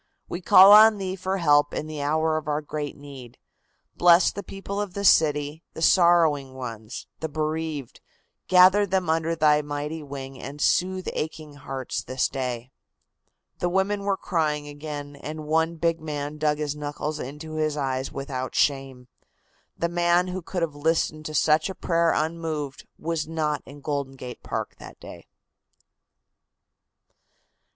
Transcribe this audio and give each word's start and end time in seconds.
We 0.27 0.41
call 0.41 0.71
on 0.71 0.97
Thee 0.97 1.15
for 1.15 1.37
help 1.37 1.75
in 1.75 1.85
the 1.85 2.01
hour 2.01 2.35
of 2.35 2.47
our 2.47 2.59
great 2.59 2.97
need. 2.97 3.37
Bless 3.95 4.31
the 4.31 4.41
people 4.41 4.81
of 4.81 4.95
this 4.95 5.11
city, 5.11 5.61
the 5.75 5.81
sorrowing 5.83 6.55
ones, 6.55 7.05
the 7.19 7.29
bereaved, 7.29 8.01
gather 8.47 8.87
them 8.87 9.11
under 9.11 9.35
Thy 9.35 9.61
mighty 9.61 10.01
wing 10.01 10.41
and 10.41 10.59
soothe 10.59 11.07
aching 11.13 11.53
hearts 11.53 12.01
this 12.03 12.27
day." 12.29 12.71
The 13.59 13.69
women 13.69 14.01
were 14.01 14.17
crying 14.17 14.67
again, 14.67 15.15
and 15.17 15.45
one 15.45 15.75
big 15.75 16.01
man 16.01 16.39
dug 16.39 16.57
his 16.57 16.75
knuckles 16.75 17.19
into 17.19 17.57
his 17.57 17.77
eyes 17.77 18.11
without 18.11 18.55
shame. 18.55 19.07
The 19.77 19.87
man 19.87 20.29
who 20.29 20.41
could 20.41 20.63
have 20.63 20.73
listened 20.73 21.27
to 21.27 21.35
such 21.35 21.69
a 21.69 21.75
prayer 21.75 22.11
unmoved 22.11 22.87
was 22.97 23.27
not 23.27 23.61
in 23.67 23.81
Golden 23.81 24.15
Gate 24.15 24.41
Park 24.41 24.77
that 24.79 24.99
day. 24.99 25.27